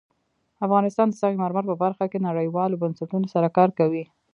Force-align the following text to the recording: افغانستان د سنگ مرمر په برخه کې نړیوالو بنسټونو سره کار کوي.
افغانستان 0.65 1.07
د 1.09 1.13
سنگ 1.21 1.35
مرمر 1.43 1.63
په 1.69 1.75
برخه 1.83 2.05
کې 2.11 2.25
نړیوالو 2.27 2.79
بنسټونو 2.83 3.27
سره 3.33 3.47
کار 3.57 3.69
کوي. 3.79 4.03